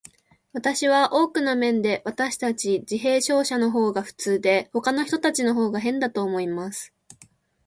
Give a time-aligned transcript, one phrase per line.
[0.53, 6.91] 私は、多くの面で、私たち自閉症者のほうが普通で、ほかの人たちのほうが変だと思います。